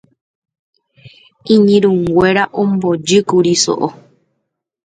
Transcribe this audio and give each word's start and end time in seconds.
iñirũnguéra 1.53 2.43
ombojýkuri 2.61 3.53
so'o 3.63 3.87